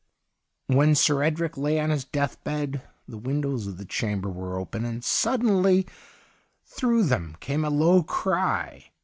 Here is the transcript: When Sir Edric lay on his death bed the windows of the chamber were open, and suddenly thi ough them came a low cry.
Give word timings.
When 0.65 0.95
Sir 0.95 1.21
Edric 1.21 1.57
lay 1.59 1.79
on 1.79 1.91
his 1.91 2.05
death 2.05 2.43
bed 2.43 2.81
the 3.07 3.19
windows 3.19 3.67
of 3.67 3.77
the 3.77 3.85
chamber 3.85 4.29
were 4.31 4.57
open, 4.57 4.83
and 4.83 5.05
suddenly 5.05 5.85
thi 6.65 6.87
ough 6.87 7.03
them 7.09 7.37
came 7.39 7.63
a 7.63 7.69
low 7.69 8.01
cry. 8.01 8.89